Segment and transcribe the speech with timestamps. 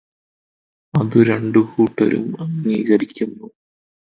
[0.93, 3.47] അതു് രണ്ടുകൂട്ടരും അംഗീകരിക്കുന്നു.